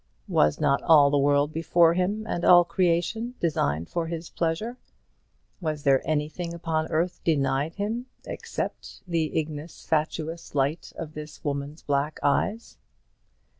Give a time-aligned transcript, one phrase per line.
[0.27, 4.77] Was not all the world before him, and all creation designed for his pleasure?
[5.59, 11.83] Was there anything upon earth denied him, except the ignis fatuus light of this woman's
[11.83, 12.79] black eyes?